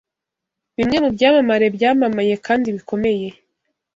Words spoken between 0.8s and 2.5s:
mubyamamare byamamaye